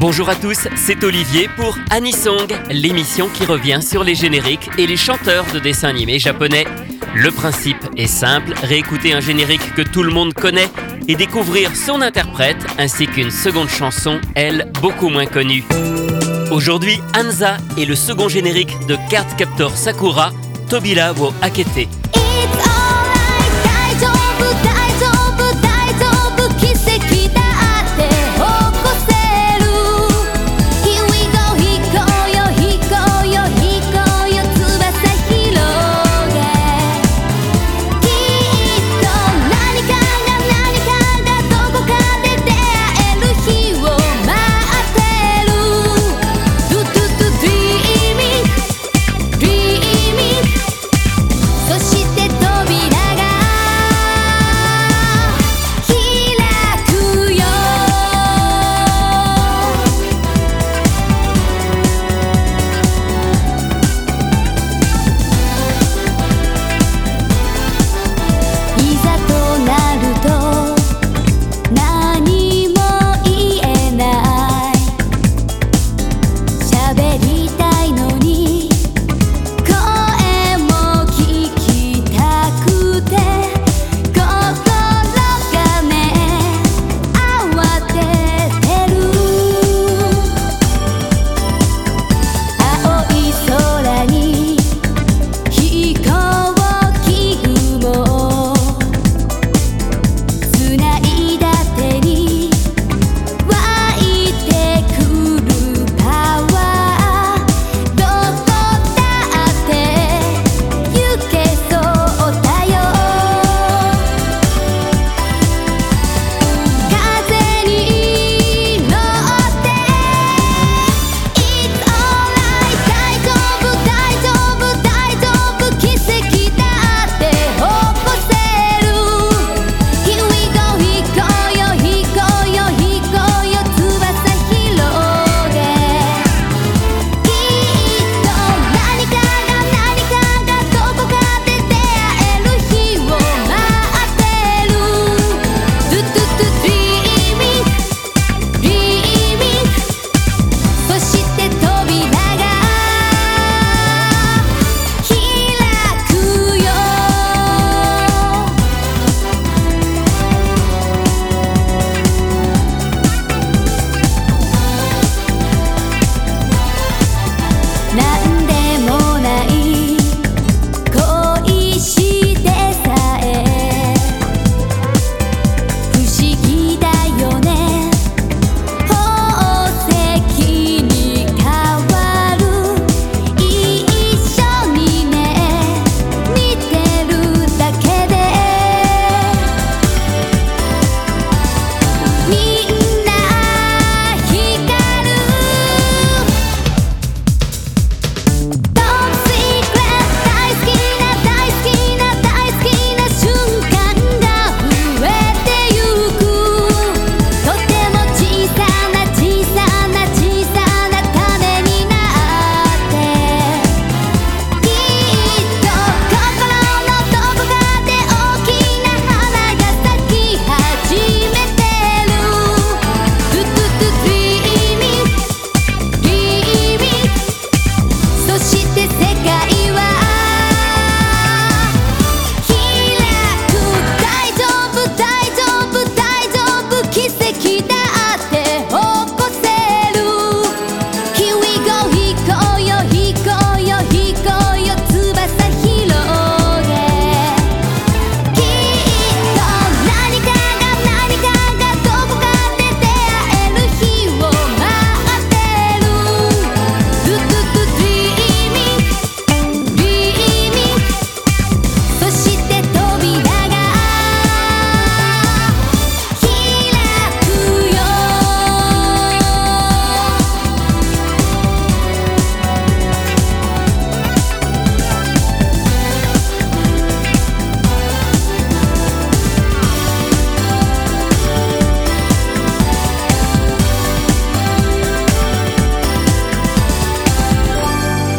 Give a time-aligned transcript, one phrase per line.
[0.00, 4.96] Bonjour à tous, c'est Olivier pour Anisong, l'émission qui revient sur les génériques et les
[4.96, 6.66] chanteurs de dessins animés japonais.
[7.16, 10.68] Le principe est simple, réécouter un générique que tout le monde connaît
[11.08, 15.64] et découvrir son interprète ainsi qu'une seconde chanson, elle, beaucoup moins connue.
[16.52, 20.30] Aujourd'hui, Anza est le second générique de Card Captor Sakura,
[20.68, 21.88] Tobila wo Akete.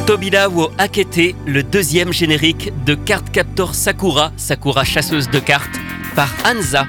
[0.09, 5.79] Tobila wo Akete, le deuxième générique de Card Captor Sakura, Sakura chasseuse de cartes,
[6.15, 6.87] par Anza.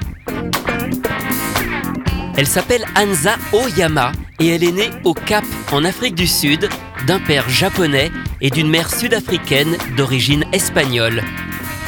[2.35, 6.67] Elle s'appelle Anza Oyama et elle est née au Cap, en Afrique du Sud,
[7.05, 8.09] d'un père japonais
[8.41, 11.21] et d'une mère sud-africaine d'origine espagnole.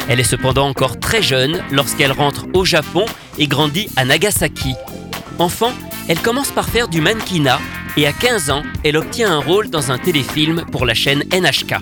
[0.08, 3.06] Elle est cependant encore très jeune lorsqu'elle rentre au Japon
[3.38, 4.76] et grandit à Nagasaki.
[5.40, 5.72] Enfant,
[6.06, 7.58] elle commence par faire du mannequinat
[7.96, 11.76] et à 15 ans, elle obtient un rôle dans un téléfilm pour la chaîne NHK.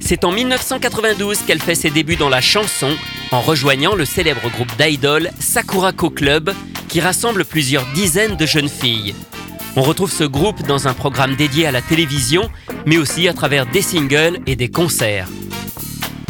[0.00, 2.90] C'est en 1992 qu'elle fait ses débuts dans la chanson
[3.30, 6.52] en rejoignant le célèbre groupe d'idol Sakurako Club
[6.88, 9.14] qui rassemble plusieurs dizaines de jeunes filles.
[9.76, 12.50] On retrouve ce groupe dans un programme dédié à la télévision,
[12.86, 15.28] mais aussi à travers des singles et des concerts.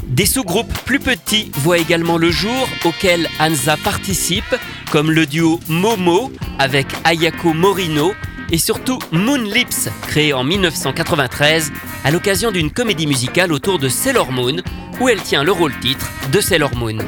[0.06, 4.54] Des sous-groupes plus petits voient également le jour auxquels Anza participe,
[4.92, 8.14] comme le duo Momo avec Ayako Morino
[8.50, 11.72] et surtout Moon Lips, créé en 1993
[12.04, 14.56] à l'occasion d'une comédie musicale autour de Sailor Moon,
[15.00, 16.98] où elle tient le rôle titre de Sailor Moon.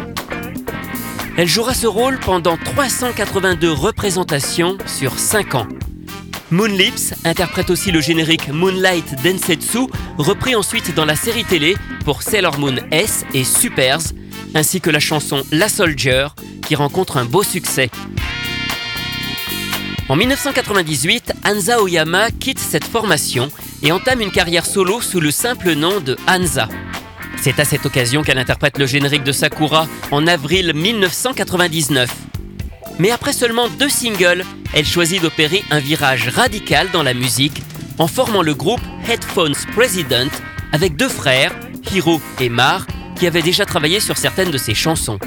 [1.36, 5.66] Elle jouera ce rôle pendant 382 représentations sur 5 ans.
[6.50, 12.58] Moonlips interprète aussi le générique Moonlight Densetsu, repris ensuite dans la série télé pour Sailor
[12.58, 14.12] Moon S et Supers,
[14.54, 16.28] ainsi que la chanson La Soldier,
[16.62, 17.90] qui rencontre un beau succès.
[20.08, 23.48] En 1998, Hansa Oyama quitte cette formation
[23.82, 26.68] et entame une carrière solo sous le simple nom de Hansa.
[27.42, 32.08] C'est à cette occasion qu'elle interprète le générique de Sakura en avril 1999.
[33.00, 37.60] Mais après seulement deux singles, elle choisit d'opérer un virage radical dans la musique
[37.98, 40.30] en formant le groupe Headphones President
[40.70, 41.52] avec deux frères,
[41.92, 42.86] Hiro et Mar,
[43.16, 45.18] qui avaient déjà travaillé sur certaines de ses chansons.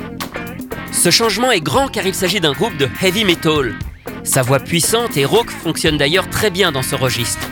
[0.94, 3.76] Ce changement est grand car il s'agit d'un groupe de heavy metal.
[4.24, 7.48] Sa voix puissante et rauque fonctionne d'ailleurs très bien dans ce registre.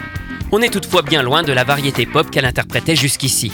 [0.51, 3.51] On est toutefois bien loin de la variété pop qu'elle interprétait jusqu'ici.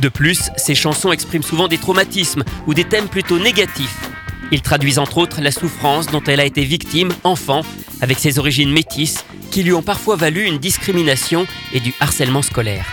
[0.00, 4.06] De plus, ses chansons expriment souvent des traumatismes ou des thèmes plutôt négatifs,
[4.52, 7.62] ils traduisent entre autres la souffrance dont elle a été victime, enfant,
[8.00, 12.86] avec ses origines métisses, qui lui ont parfois valu une discrimination et du harcèlement scolaire.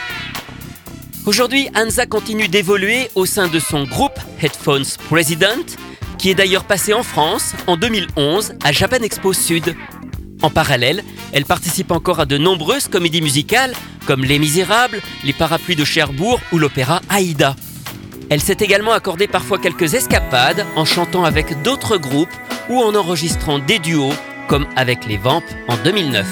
[1.25, 5.77] Aujourd'hui, Hansa continue d'évoluer au sein de son groupe Headphones President,
[6.23, 9.75] qui est d'ailleurs passé en France en 2011 à Japan Expo Sud.
[10.41, 11.03] En parallèle,
[11.33, 13.73] elle participe encore à de nombreuses comédies musicales
[14.07, 17.57] comme Les Misérables, Les Parapluies de Cherbourg ou l'opéra Aïda.
[18.29, 22.33] Elle s'est également accordé parfois quelques escapades en chantant avec d'autres groupes
[22.69, 24.13] ou en enregistrant des duos,
[24.47, 26.25] comme avec les Vamps en 2009.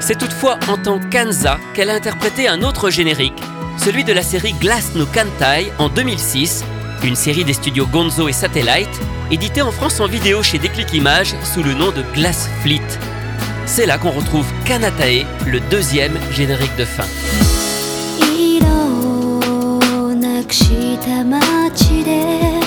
[0.00, 3.40] C'est toutefois en tant qu'Anza qu'elle a interprété un autre générique,
[3.78, 6.64] celui de la série Glass no Kantai en 2006,
[7.03, 8.89] une série des studios Gonzo et Satellite,
[9.31, 12.81] éditée en France en vidéo chez Déclic Images sous le nom de Glass Fleet.
[13.65, 17.05] C'est là qu'on retrouve Kanatae, le deuxième générique de fin.
[20.51, 22.59] した街で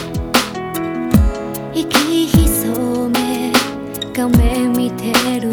[1.74, 3.52] 息潜め
[4.14, 5.50] 画面見てる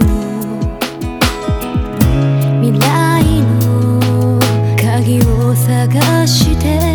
[2.61, 4.39] 未来の
[4.77, 6.92] 鍵を探して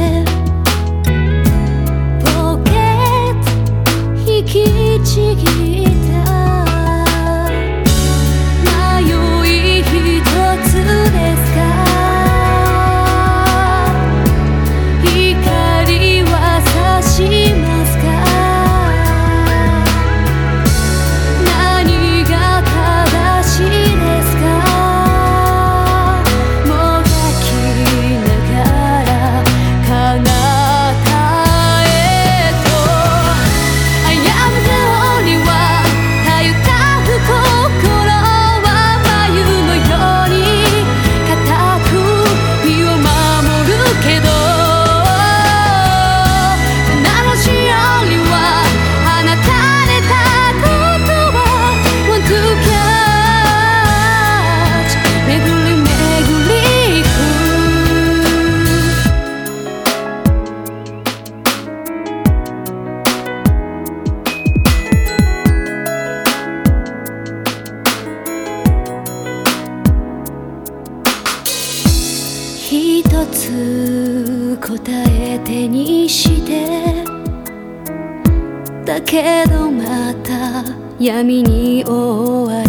[79.01, 80.63] けどまた
[80.99, 82.68] 闇に覆われ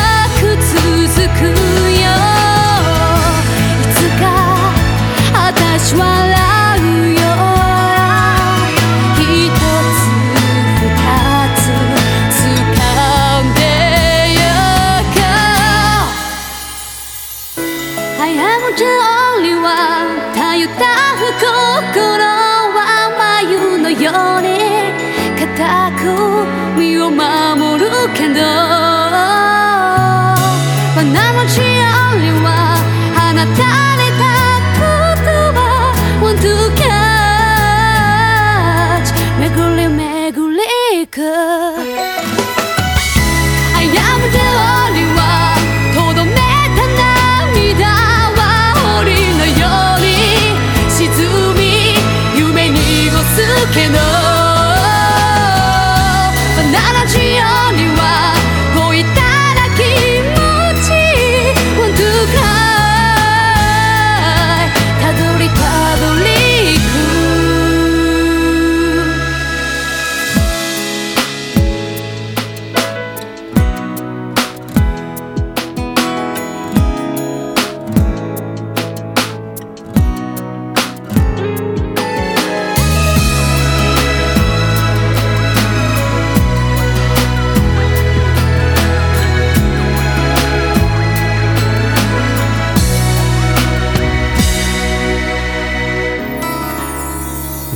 [27.01, 28.80] を守るけど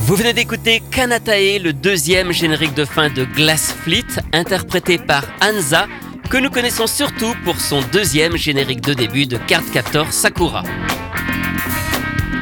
[0.06, 5.88] Vous venez d'écouter Kanatae, le deuxième générique de fin de Glass Fleet, interprété par Hansa,
[6.30, 10.62] que nous connaissons surtout pour son deuxième générique de début de Card Captor Sakura.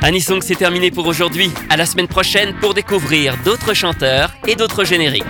[0.01, 1.51] Anisong, c'est terminé pour aujourd'hui.
[1.69, 5.23] À la semaine prochaine pour découvrir d'autres chanteurs et d'autres génériques.